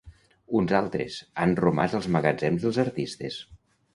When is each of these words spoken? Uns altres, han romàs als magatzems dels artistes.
Uns 0.59 0.71
altres, 0.77 1.17
han 1.43 1.53
romàs 1.59 1.95
als 1.99 2.09
magatzems 2.17 2.65
dels 2.65 2.79
artistes. 2.87 3.37